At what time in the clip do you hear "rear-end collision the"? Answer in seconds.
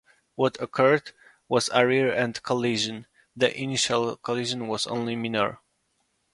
1.85-3.55